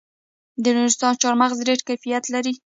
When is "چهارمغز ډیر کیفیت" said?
1.21-2.23